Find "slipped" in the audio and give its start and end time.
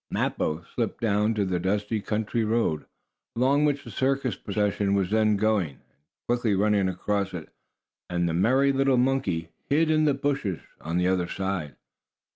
0.73-0.99